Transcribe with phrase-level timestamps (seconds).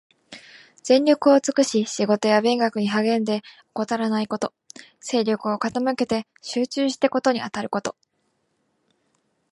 [0.81, 3.43] 全力を尽くし仕事や勉学に励んで、
[3.75, 4.51] 怠らないこと。
[4.99, 7.95] 精力を傾けて集中して事にあたること。